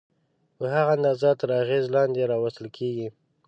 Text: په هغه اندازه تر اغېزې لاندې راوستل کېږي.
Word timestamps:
په 0.55 0.63
هغه 0.73 0.91
اندازه 0.97 1.29
تر 1.39 1.49
اغېزې 1.61 1.89
لاندې 1.95 2.29
راوستل 2.31 2.67
کېږي. 2.77 3.07